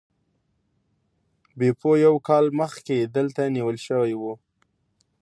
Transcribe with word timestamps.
بیپو 1.57 1.91
یو 2.05 2.15
کال 2.27 2.45
مخکې 2.59 2.97
دلته 3.15 3.41
نیول 3.55 3.77
شوی 3.87 4.13
و. 4.19 4.23